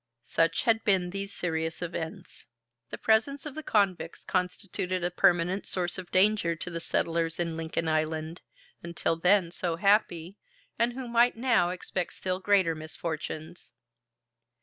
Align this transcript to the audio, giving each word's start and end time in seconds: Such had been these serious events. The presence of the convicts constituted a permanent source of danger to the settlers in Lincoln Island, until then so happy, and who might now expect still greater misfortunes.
Such 0.23 0.63
had 0.63 0.83
been 0.83 1.11
these 1.11 1.31
serious 1.31 1.79
events. 1.79 2.47
The 2.89 2.97
presence 2.97 3.45
of 3.45 3.53
the 3.53 3.61
convicts 3.61 4.25
constituted 4.25 5.03
a 5.03 5.11
permanent 5.11 5.67
source 5.67 5.99
of 5.99 6.09
danger 6.09 6.55
to 6.55 6.71
the 6.71 6.79
settlers 6.79 7.39
in 7.39 7.55
Lincoln 7.55 7.87
Island, 7.87 8.41
until 8.81 9.15
then 9.15 9.51
so 9.51 9.75
happy, 9.75 10.39
and 10.79 10.93
who 10.93 11.07
might 11.07 11.37
now 11.37 11.69
expect 11.69 12.13
still 12.13 12.39
greater 12.39 12.73
misfortunes. 12.73 13.73